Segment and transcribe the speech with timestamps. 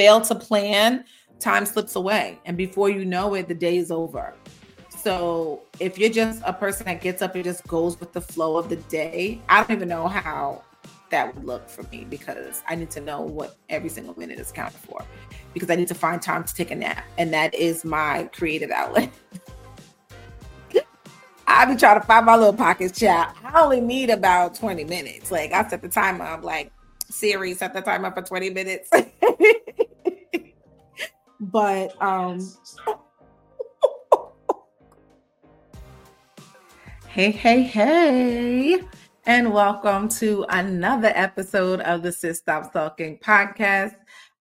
[0.00, 1.04] fail to plan,
[1.40, 2.38] time slips away.
[2.46, 4.32] And before you know it, the day is over.
[4.88, 8.56] So if you're just a person that gets up and just goes with the flow
[8.56, 10.62] of the day, I don't even know how
[11.10, 14.50] that would look for me because I need to know what every single minute is
[14.50, 15.04] counted for
[15.52, 17.04] because I need to find time to take a nap.
[17.18, 19.10] And that is my creative outlet.
[21.46, 23.36] I've been trying to find my little pockets, chat.
[23.44, 25.30] I only need about 20 minutes.
[25.30, 26.72] Like I set the timer, I'm like,
[27.10, 28.88] Siri, set the timer for 20 minutes.
[31.40, 32.38] but um
[37.08, 38.80] Hey, hey, hey,
[39.26, 43.96] and welcome to another episode of the Sis Stop Sulking podcast.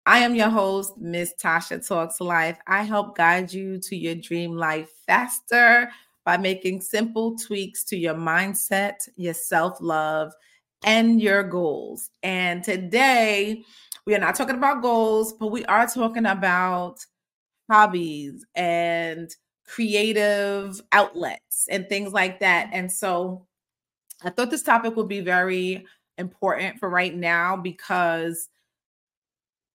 [0.05, 2.59] I am your host, Miss Tasha Talks Life.
[2.67, 5.89] I help guide you to your dream life faster
[6.25, 10.31] by making simple tweaks to your mindset, your self love,
[10.83, 12.09] and your goals.
[12.23, 13.63] And today,
[14.05, 16.97] we are not talking about goals, but we are talking about
[17.69, 19.29] hobbies and
[19.67, 22.69] creative outlets and things like that.
[22.73, 23.45] And so
[24.23, 25.85] I thought this topic would be very
[26.17, 28.49] important for right now because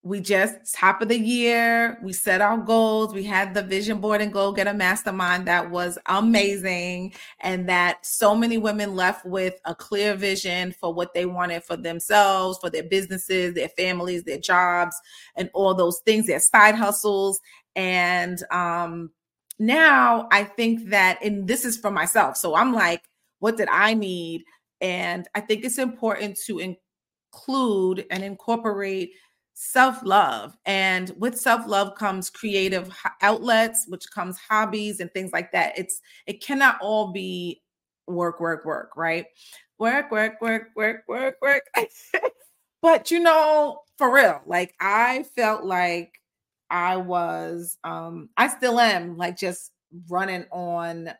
[0.04, 4.20] we just top of the year we set our goals we had the vision board
[4.20, 9.74] and goal getter mastermind that was amazing and that so many women left with a
[9.74, 14.94] clear vision for what they wanted for themselves for their businesses their families their jobs
[15.36, 17.40] and all those things their side hustles
[17.74, 19.10] and um
[19.58, 22.36] now I think that, and this is for myself.
[22.36, 23.02] So I'm like,
[23.38, 24.42] what did I need?
[24.80, 29.12] And I think it's important to include and incorporate
[29.54, 30.56] self love.
[30.66, 35.78] And with self love comes creative outlets, which comes hobbies and things like that.
[35.78, 37.62] It's, it cannot all be
[38.06, 39.26] work, work, work, right?
[39.78, 41.62] Work, work, work, work, work, work.
[42.82, 46.12] but you know, for real, like I felt like
[46.70, 49.72] I was um I still am like just
[50.08, 51.10] running on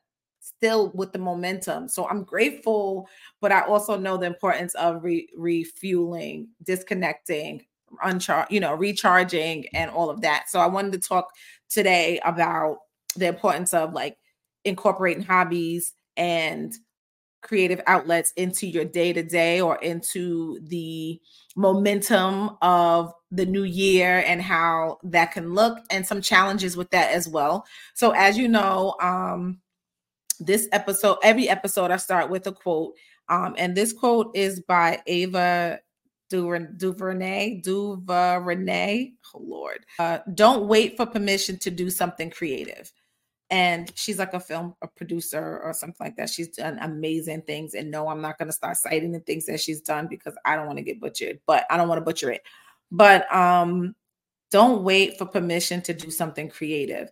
[0.41, 1.89] still with the momentum.
[1.89, 3.09] So I'm grateful,
[3.41, 7.65] but I also know the importance of re- refueling, disconnecting,
[8.03, 10.45] uncharge, you know, recharging and all of that.
[10.49, 11.29] So I wanted to talk
[11.69, 12.79] today about
[13.17, 14.17] the importance of like
[14.65, 16.73] incorporating hobbies and
[17.43, 21.21] creative outlets into your day to day or into the
[21.55, 27.13] momentum of the new year and how that can look and some challenges with that
[27.13, 27.65] as well.
[27.95, 29.61] So as you know, um
[30.41, 32.95] this episode every episode I start with a quote
[33.29, 35.79] um and this quote is by Ava
[36.35, 39.13] DuVernay, DuVernay.
[39.35, 39.87] Oh Lord.
[39.99, 42.93] Uh, don't wait for permission to do something creative
[43.51, 46.31] and she's like a film a producer or something like that.
[46.31, 47.75] She's done amazing things.
[47.75, 50.57] And no, I'm not going to start citing the things that she's done because I
[50.57, 52.43] don't want to get butchered, but I don't want to butcher it.
[52.91, 53.95] But um,
[54.51, 57.11] don't wait for permission to do something creative.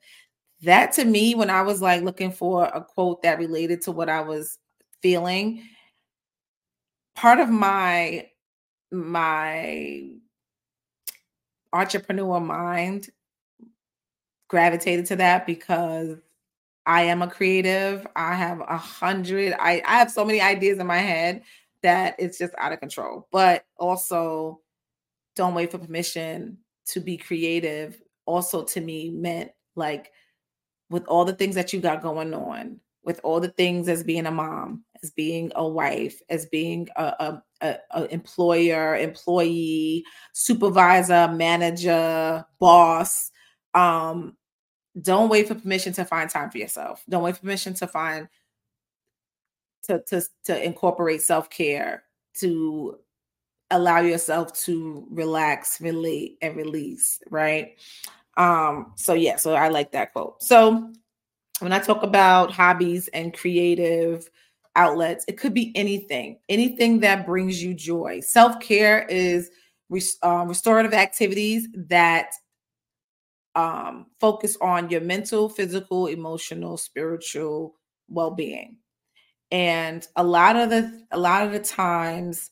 [0.62, 4.08] That to me, when I was like looking for a quote that related to what
[4.08, 4.58] I was
[5.02, 5.62] feeling,
[7.14, 8.26] part of my
[8.92, 10.10] my
[11.72, 13.08] entrepreneur mind
[14.48, 16.18] gravitated to that because
[16.84, 18.06] I am a creative.
[18.14, 21.42] I have a hundred, I, I have so many ideas in my head
[21.82, 23.28] that it's just out of control.
[23.32, 24.60] But also,
[25.34, 26.58] don't wait for permission
[26.88, 28.00] to be creative.
[28.26, 30.12] Also, to me, meant like
[30.90, 34.26] with all the things that you got going on, with all the things as being
[34.26, 41.28] a mom, as being a wife, as being a, a, a, a employer, employee, supervisor,
[41.28, 43.30] manager, boss,
[43.74, 44.36] um,
[45.00, 47.02] don't wait for permission to find time for yourself.
[47.08, 48.28] Don't wait for permission to find
[49.84, 52.04] to to to incorporate self-care,
[52.40, 52.98] to
[53.70, 57.78] allow yourself to relax, relate, and release, right?
[58.36, 60.42] Um, so yeah, so I like that quote.
[60.42, 60.92] So
[61.62, 64.28] when I talk about hobbies and creative
[64.76, 68.20] outlets, it could be anything, anything that brings you joy.
[68.20, 69.50] Self care is
[70.22, 72.32] uh, restorative activities that
[73.54, 77.74] um, focus on your mental, physical, emotional, spiritual
[78.08, 78.76] well-being.
[79.50, 82.50] And a lot of the a lot of the times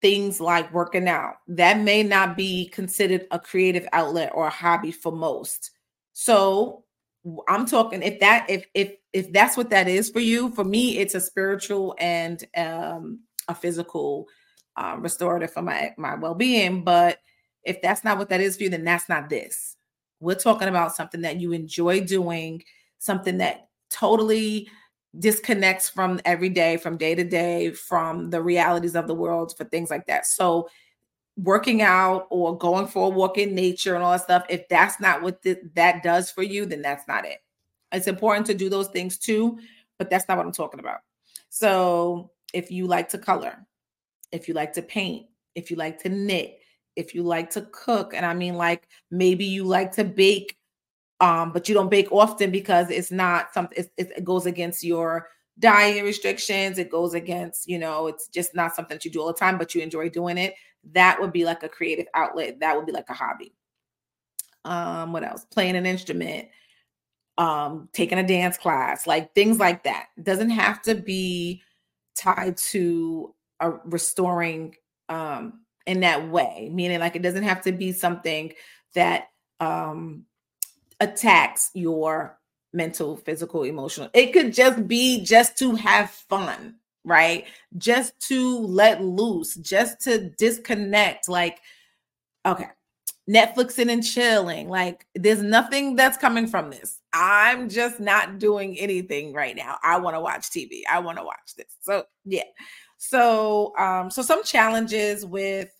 [0.00, 4.90] things like working out that may not be considered a creative outlet or a hobby
[4.92, 5.72] for most.
[6.12, 6.84] So
[7.48, 10.98] I'm talking if that if if if that's what that is for you, for me
[10.98, 14.26] it's a spiritual and um a physical
[14.76, 17.18] uh, restorative for my my well-being, but
[17.64, 19.78] if that's not what that is for you then that's not this
[20.20, 22.62] we're talking about something that you enjoy doing,
[22.98, 24.68] something that totally
[25.18, 29.64] disconnects from every day, from day to day, from the realities of the world, for
[29.64, 30.26] things like that.
[30.26, 30.68] So
[31.38, 35.00] working out or going for a walk in nature and all that stuff, if that's
[35.00, 37.38] not what th- that does for you, then that's not it.
[37.92, 39.58] It's important to do those things too,
[39.98, 41.00] but that's not what I'm talking about.
[41.48, 43.66] So if you like to color,
[44.32, 46.58] if you like to paint, if you like to knit,
[46.96, 50.56] if you like to cook, and I mean like maybe you like to bake,
[51.20, 56.04] um, but you don't bake often because it's not something it goes against your diet
[56.04, 56.78] restrictions.
[56.78, 59.58] It goes against, you know, it's just not something that you do all the time,
[59.58, 60.54] but you enjoy doing it.
[60.92, 62.60] That would be like a creative outlet.
[62.60, 63.54] That would be like a hobby.
[64.64, 65.44] Um, what else?
[65.44, 66.48] Playing an instrument,
[67.38, 70.06] um, taking a dance class, like things like that.
[70.22, 71.62] Doesn't have to be
[72.16, 74.74] tied to a restoring
[75.08, 78.52] um in that way, meaning like it doesn't have to be something
[78.94, 79.28] that
[79.60, 80.24] um
[81.00, 82.38] attacks your
[82.72, 84.10] mental, physical, emotional.
[84.12, 86.76] It could just be just to have fun,
[87.08, 87.46] right?
[87.76, 91.28] Just to let loose, just to disconnect.
[91.28, 91.60] Like,
[92.46, 92.68] okay,
[93.28, 94.68] Netflixing and chilling.
[94.68, 97.00] Like, there's nothing that's coming from this.
[97.12, 99.78] I'm just not doing anything right now.
[99.82, 100.82] I want to watch TV.
[100.90, 101.76] I want to watch this.
[101.80, 102.42] So, yeah.
[102.98, 105.70] So, um, so some challenges with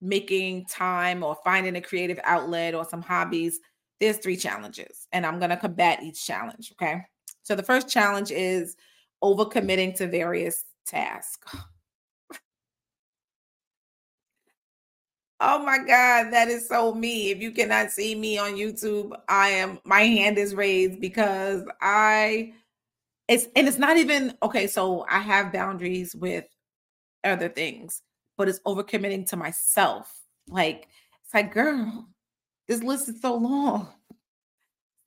[0.00, 3.58] making time or finding a creative outlet or some hobbies
[4.00, 6.72] there's three challenges, and I'm going to combat each challenge.
[6.72, 7.02] Okay.
[7.42, 8.76] So the first challenge is
[9.24, 11.56] overcommitting to various tasks.
[15.40, 17.30] Oh my God, that is so me.
[17.30, 22.54] If you cannot see me on YouTube, I am my hand is raised because I
[23.28, 24.66] it's and it's not even okay.
[24.68, 26.46] So I have boundaries with
[27.24, 28.00] other things,
[28.38, 30.14] but it's overcommitting to myself.
[30.48, 30.88] Like
[31.24, 32.08] it's like, girl,
[32.68, 33.88] this list is so long.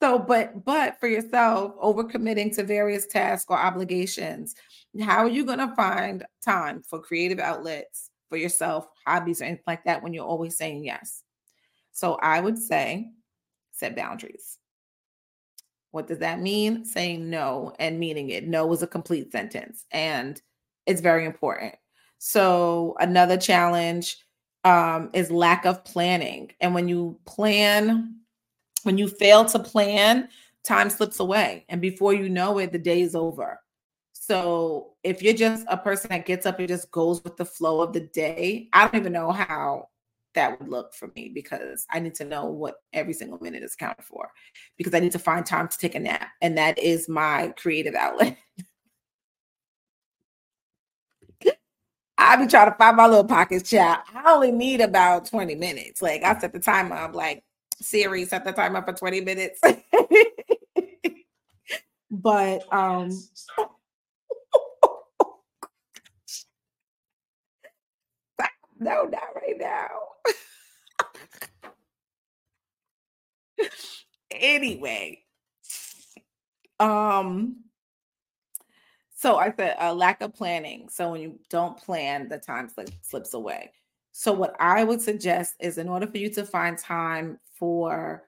[0.02, 4.54] So, but but for yourself, overcommitting to various tasks or obligations,
[5.02, 9.64] how are you going to find time for creative outlets for yourself, hobbies, or anything
[9.66, 11.24] like that when you're always saying yes?
[11.94, 13.10] So, I would say
[13.72, 14.60] set boundaries.
[15.92, 16.86] What does that mean?
[16.86, 18.48] Saying no and meaning it.
[18.48, 20.40] No is a complete sentence, and
[20.86, 21.74] it's very important.
[22.20, 24.18] So, another challenge
[24.64, 26.52] um, is lack of planning.
[26.60, 28.18] And when you plan,
[28.84, 30.30] when you fail to plan,
[30.64, 31.66] time slips away.
[31.70, 33.60] And before you know it, the day is over.
[34.14, 37.82] So if you're just a person that gets up and just goes with the flow
[37.82, 39.88] of the day, I don't even know how
[40.36, 43.76] that would look for me because I need to know what every single minute is
[43.76, 44.30] counted for
[44.78, 46.28] because I need to find time to take a nap.
[46.42, 48.38] And that is my creative outlet.
[52.18, 54.04] I be trying to find my little pockets, chat.
[54.14, 56.02] I only need about 20 minutes.
[56.02, 56.96] Like I set the timer.
[56.96, 57.44] I'm like
[57.82, 59.62] Siri at the timer for 20 minutes.
[62.12, 63.10] but um
[68.80, 69.88] no, not right now.
[74.32, 75.20] anyway,
[76.80, 77.58] um
[79.18, 80.90] so I said a lack of planning.
[80.90, 83.72] So when you don't plan, the time slip, slips away.
[84.12, 88.24] So what I would suggest is in order for you to find time for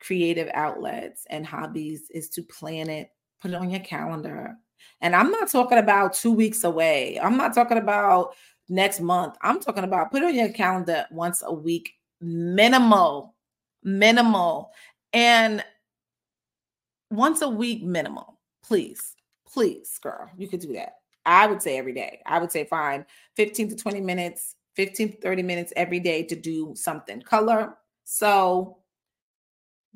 [0.00, 3.10] creative outlets and hobbies is to plan it,
[3.40, 4.54] put it on your calendar.
[5.00, 7.18] And I'm not talking about 2 weeks away.
[7.22, 8.34] I'm not talking about
[8.68, 9.36] next month.
[9.42, 13.34] I'm talking about put it on your calendar once a week minimal
[13.82, 14.70] minimal
[15.12, 15.64] and
[17.10, 19.16] once a week minimal please
[19.52, 20.94] please, girl, you could do that.
[21.26, 22.20] I would say every day.
[22.26, 23.04] I would say find
[23.36, 27.20] 15 to 20 minutes, 15 to 30 minutes every day to do something.
[27.20, 28.78] Color, so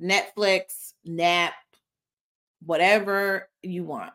[0.02, 1.54] Netflix, nap,
[2.64, 4.12] whatever you want.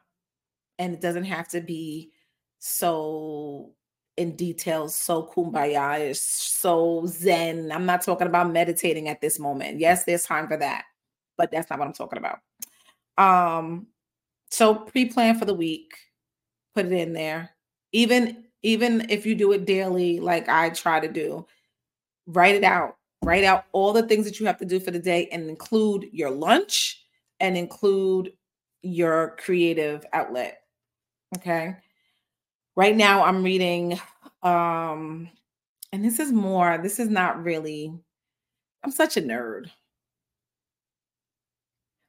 [0.80, 2.12] And it doesn't have to be
[2.60, 3.72] so
[4.18, 7.72] in detail, so kumbaya, so zen.
[7.72, 9.80] I'm not talking about meditating at this moment.
[9.80, 10.84] Yes, there's time for that,
[11.38, 12.40] but that's not what I'm talking about.
[13.18, 13.88] Um,
[14.50, 15.94] so pre-plan for the week,
[16.76, 17.52] put it in there.
[17.92, 21.48] Even even if you do it daily, like I try to do,
[22.28, 22.98] write it out.
[23.24, 26.10] Write out all the things that you have to do for the day and include
[26.12, 27.04] your lunch
[27.40, 28.34] and include
[28.82, 30.62] your creative outlet.
[31.38, 31.76] Okay.
[32.76, 34.00] Right now I'm reading
[34.44, 35.30] um
[35.92, 37.94] and this is more this is not really
[38.84, 39.70] I'm such a nerd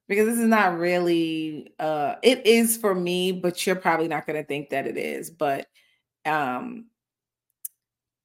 [0.08, 4.40] because this is not really uh it is for me but you're probably not going
[4.40, 5.66] to think that it is but
[6.24, 6.86] um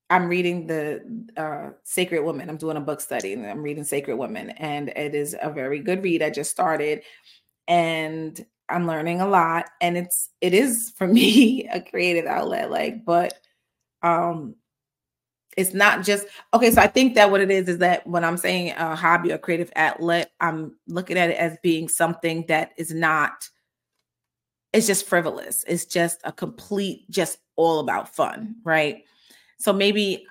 [0.09, 1.01] i'm reading the
[1.37, 5.13] uh sacred woman i'm doing a book study and i'm reading sacred woman and it
[5.13, 7.01] is a very good read i just started
[7.67, 13.03] and i'm learning a lot and it's it is for me a creative outlet like
[13.05, 13.33] but
[14.03, 14.55] um
[15.57, 16.69] it's not just okay.
[16.71, 19.39] So I think that what it is is that when I'm saying a hobby or
[19.39, 23.49] creative outlet, I'm looking at it as being something that is not.
[24.71, 25.65] It's just frivolous.
[25.67, 29.03] It's just a complete, just all about fun, right?
[29.57, 30.25] So maybe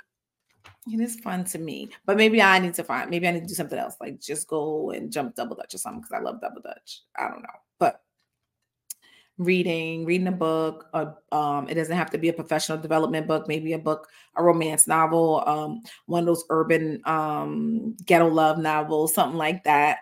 [0.93, 3.11] it is fun to me, but maybe I need to find.
[3.11, 5.79] Maybe I need to do something else, like just go and jump double dutch or
[5.79, 7.03] something because I love double dutch.
[7.17, 8.03] I don't know, but
[9.39, 13.49] reading, reading a book, or um, it doesn't have to be a professional development book,
[13.49, 19.13] maybe a book, a romance novel, um, one of those urban um, ghetto love novels,
[19.13, 19.99] something like that.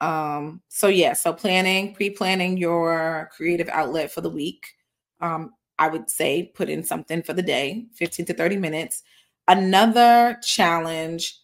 [0.00, 4.66] Um, so yeah, so planning, pre-planning your creative outlet for the week.
[5.20, 9.02] Um, I would say put in something for the day, 15 to 30 minutes.
[9.48, 11.38] Another challenge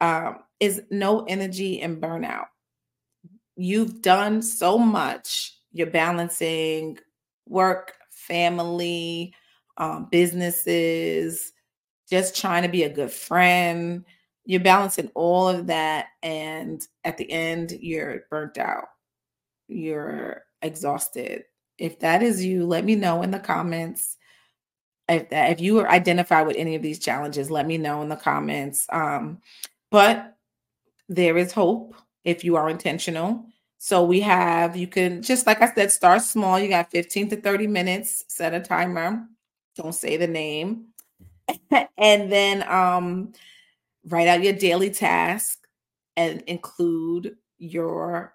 [0.00, 2.46] um, is no energy and burnout.
[3.56, 6.96] You've done so much you're balancing
[7.46, 9.34] work, family,
[9.76, 11.52] um, businesses,
[12.08, 14.02] just trying to be a good friend.
[14.46, 16.06] You're balancing all of that.
[16.22, 18.86] And at the end, you're burnt out.
[19.68, 21.44] You're exhausted.
[21.78, 24.16] If that is you, let me know in the comments.
[25.08, 28.16] If that if you identify with any of these challenges, let me know in the
[28.16, 28.86] comments.
[28.90, 29.40] Um,
[29.90, 30.36] but
[31.08, 33.46] there is hope if you are intentional.
[33.78, 36.58] So we have, you can just like I said, start small.
[36.58, 39.26] You got 15 to 30 minutes, set a timer.
[39.76, 40.86] Don't say the name.
[41.98, 43.32] and then um
[44.08, 45.66] write out your daily task
[46.16, 48.32] and include your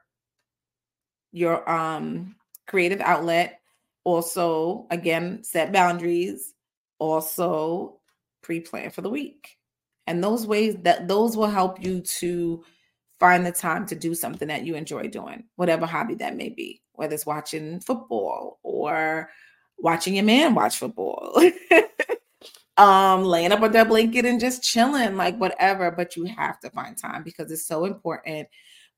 [1.31, 2.35] your um
[2.67, 3.59] creative outlet.
[4.03, 6.53] Also, again, set boundaries.
[6.99, 7.99] Also,
[8.41, 9.57] pre-plan for the week.
[10.07, 12.63] And those ways that those will help you to
[13.19, 16.81] find the time to do something that you enjoy doing, whatever hobby that may be,
[16.93, 19.29] whether it's watching football or
[19.77, 21.39] watching your man watch football.
[22.77, 26.69] um laying up on that blanket and just chilling like whatever but you have to
[26.69, 28.47] find time because it's so important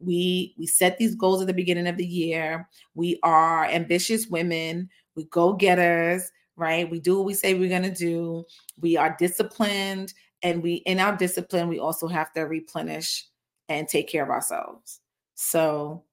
[0.06, 4.90] we we set these goals at the beginning of the year we are ambitious women
[5.16, 8.44] we go getters right we do what we say we're going to do
[8.80, 13.26] we are disciplined and we in our discipline we also have to replenish
[13.70, 15.00] and take care of ourselves.
[15.36, 16.04] So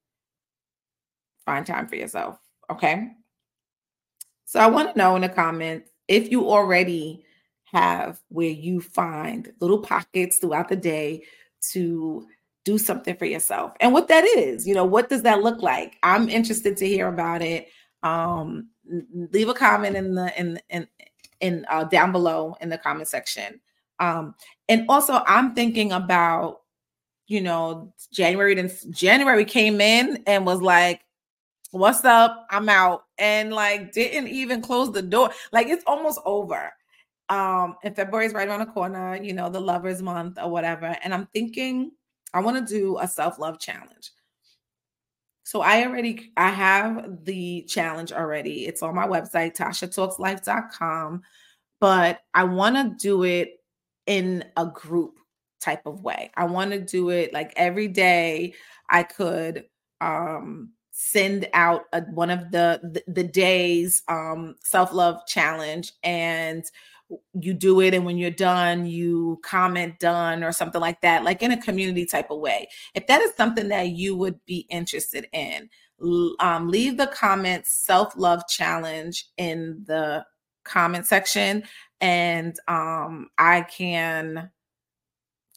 [1.45, 2.39] find time for yourself.
[2.71, 3.09] Okay.
[4.45, 7.25] So I want to know in the comments if you already
[7.65, 11.23] have where you find little pockets throughout the day
[11.73, 12.27] to
[12.71, 14.67] do something for yourself and what that is.
[14.67, 15.97] You know, what does that look like?
[16.03, 17.69] I'm interested to hear about it.
[18.03, 18.69] Um,
[19.33, 20.89] leave a comment in the in in
[21.41, 23.61] in uh, down below in the comment section.
[23.99, 24.35] Um,
[24.69, 26.61] and also, I'm thinking about
[27.27, 31.03] you know, January then January came in and was like,
[31.71, 32.47] What's up?
[32.51, 33.05] I'm out.
[33.19, 35.31] And like didn't even close the door.
[35.53, 36.73] Like it's almost over.
[37.29, 40.97] Um, and February is right around the corner, you know, the lovers month or whatever.
[41.05, 41.93] And I'm thinking
[42.33, 44.11] I want to do a self-love challenge.
[45.45, 48.67] So I already I have the challenge already.
[48.67, 51.23] It's on my website, tashatalkslife.com.
[51.81, 53.61] But I want to do it
[54.07, 55.15] in a group
[55.61, 56.31] type of way.
[56.37, 58.55] I want to do it like every day
[58.89, 59.65] I could
[60.01, 66.65] um send out a, one of the the, the days um self-love challenge and
[67.35, 71.43] you do it and when you're done you comment done or something like that like
[71.43, 72.69] in a community type of way.
[72.95, 75.69] If that is something that you would be interested in
[76.41, 80.25] um, leave the comments self-love challenge in the
[80.65, 81.63] comment section
[82.01, 84.51] and um, i can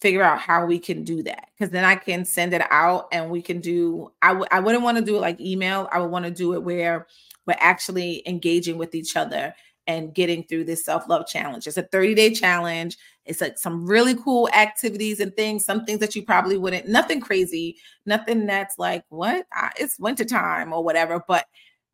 [0.03, 3.29] figure out how we can do that because then I can send it out and
[3.31, 6.11] we can do I w- I wouldn't want to do it like email I would
[6.11, 7.07] want to do it where
[7.47, 9.55] we're actually engaging with each other
[9.87, 11.67] and getting through this self-love challenge.
[11.67, 12.97] It's a 30-day challenge.
[13.25, 17.21] It's like some really cool activities and things some things that you probably wouldn't nothing
[17.21, 19.45] crazy nothing that's like what?
[19.53, 21.45] I, it's wintertime or whatever but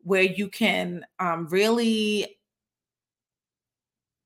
[0.02, 2.36] where you can um, really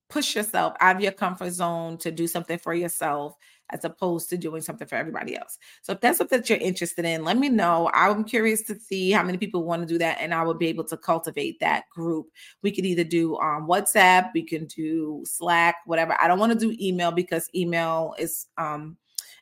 [0.09, 3.37] push yourself out of your comfort zone to do something for yourself
[3.71, 5.59] as opposed to doing something for everybody else.
[5.83, 7.91] So if that's something that you're interested in, let me know.
[7.95, 10.69] I'm curious to see how many people want to do that, and I will be
[10.69, 12.27] able to cultivate that group.
[12.63, 16.17] We could either do um, WhatsApp, we can do Slack, whatever.
[16.21, 18.97] I don't want to do email because email is um,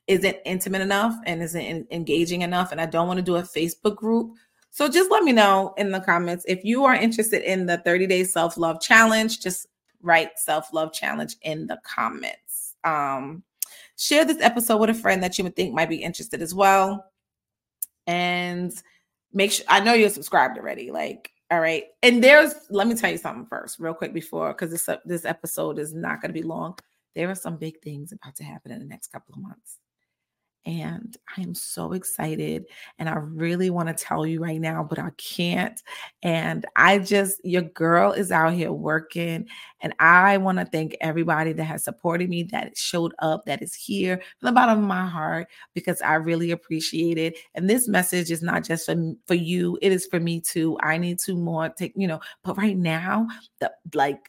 [0.06, 3.42] isn't intimate enough and isn't in- engaging enough, and I don't want to do a
[3.42, 4.34] Facebook group.
[4.70, 8.06] So just let me know in the comments if you are interested in the 30
[8.06, 9.40] day self love challenge.
[9.40, 9.66] Just
[10.00, 12.74] write self love challenge in the comments.
[12.84, 13.42] Um,
[13.96, 17.04] Share this episode with a friend that you would think might be interested as well.
[18.06, 18.72] And
[19.32, 20.90] make sure I know you're subscribed already.
[20.90, 21.84] Like, all right.
[22.02, 25.78] And there's let me tell you something first, real quick before because this this episode
[25.78, 26.78] is not going to be long.
[27.14, 29.78] there are some big things about to happen in the next couple of months.
[30.64, 32.66] And I'm so excited.
[32.98, 35.80] And I really want to tell you right now, but I can't.
[36.22, 39.48] And I just, your girl is out here working.
[39.80, 43.74] And I want to thank everybody that has supported me, that showed up, that is
[43.74, 47.38] here from the bottom of my heart, because I really appreciate it.
[47.56, 50.78] And this message is not just for, for you, it is for me too.
[50.80, 53.26] I need to more take, you know, but right now,
[53.58, 54.28] the like,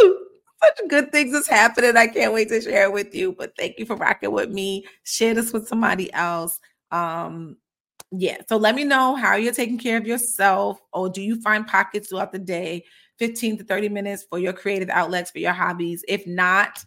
[0.64, 1.96] such good things is happening.
[1.96, 3.32] I can't wait to share it with you.
[3.32, 4.86] But thank you for rocking with me.
[5.04, 6.58] Share this with somebody else.
[6.90, 7.56] Um,
[8.10, 8.38] yeah.
[8.48, 12.08] So let me know how you're taking care of yourself, or do you find pockets
[12.08, 12.84] throughout the day,
[13.18, 16.04] 15 to 30 minutes for your creative outlets, for your hobbies?
[16.06, 16.84] If not,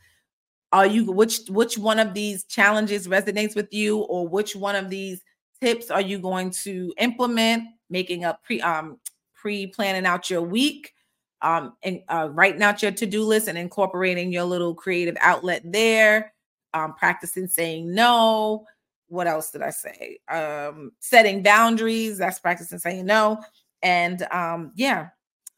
[0.71, 4.89] are you which which one of these challenges resonates with you, or which one of
[4.89, 5.21] these
[5.61, 7.63] tips are you going to implement?
[7.89, 8.97] Making up pre um
[9.33, 10.93] pre planning out your week
[11.41, 16.33] um, and uh, writing out your to-do list and incorporating your little creative outlet there
[16.73, 18.65] um, practicing saying no.
[19.09, 20.19] What else did i say?
[20.29, 23.41] Um, setting boundaries that's practicing saying no
[23.81, 25.09] and um, yeah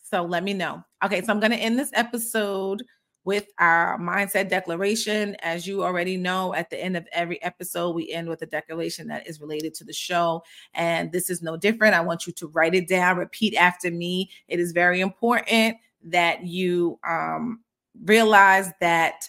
[0.03, 0.83] so let me know.
[1.03, 2.83] Okay so i'm going to end this episode
[3.25, 5.35] with our mindset declaration.
[5.41, 9.07] As you already know, at the end of every episode, we end with a declaration
[9.07, 10.43] that is related to the show.
[10.73, 11.95] And this is no different.
[11.95, 14.29] I want you to write it down, repeat after me.
[14.47, 17.61] It is very important that you um,
[18.03, 19.27] realize that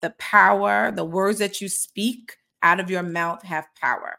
[0.00, 4.18] the power, the words that you speak out of your mouth have power.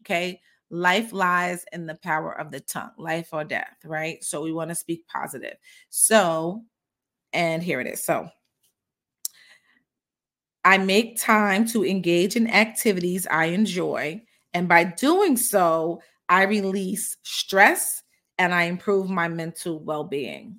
[0.00, 0.40] Okay.
[0.70, 4.24] Life lies in the power of the tongue, life or death, right?
[4.24, 5.56] So we want to speak positive.
[5.90, 6.62] So,
[7.34, 8.02] and here it is.
[8.02, 8.30] So,
[10.64, 14.22] I make time to engage in activities I enjoy.
[14.54, 18.02] And by doing so, I release stress
[18.38, 20.56] and I improve my mental well being.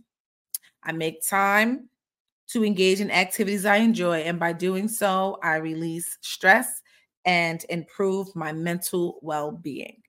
[0.84, 1.90] I make time
[2.50, 4.20] to engage in activities I enjoy.
[4.20, 6.82] And by doing so, I release stress
[7.26, 10.02] and improve my mental well being.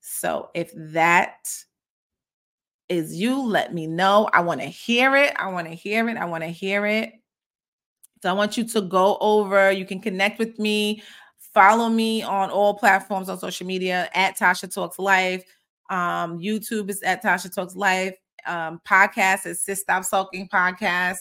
[0.00, 1.48] So if that
[2.88, 4.28] is you, let me know.
[4.32, 5.34] I want to hear it.
[5.38, 6.16] I want to hear it.
[6.16, 7.12] I want to hear it.
[8.22, 11.02] So I want you to go over, you can connect with me,
[11.38, 15.44] follow me on all platforms on social media at Tasha Talks Life.
[15.90, 18.14] Um, YouTube is at Tasha Talks Life.
[18.46, 21.18] Um, podcast is Sis Stop Sulking Podcast.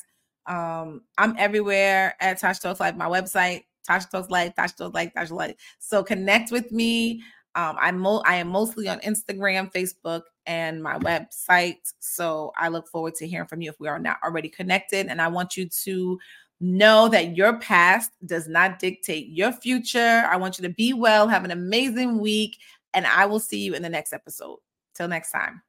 [0.47, 5.11] Um, I'm everywhere at Tasha Talks Life, my website, Tasha Talks Life, Tasha Talks Life,
[5.15, 5.55] Tasha Life.
[5.79, 7.21] So connect with me.
[7.55, 11.77] Um, I'm mo- I am mostly on Instagram, Facebook, and my website.
[11.99, 15.07] So I look forward to hearing from you if we are not already connected.
[15.07, 16.19] And I want you to
[16.59, 20.25] Know that your past does not dictate your future.
[20.29, 22.57] I want you to be well, have an amazing week,
[22.93, 24.57] and I will see you in the next episode.
[24.95, 25.61] Till next time.